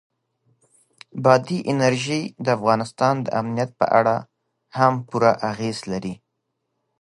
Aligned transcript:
بادي 1.23 1.57
انرژي 1.73 2.21
د 2.45 2.47
افغانستان 2.57 3.15
د 3.21 3.27
امنیت 3.39 3.69
په 3.79 3.85
اړه 3.99 4.15
هم 4.77 4.93
پوره 5.07 5.31
اغېز 5.51 5.77
لري. 5.91 6.13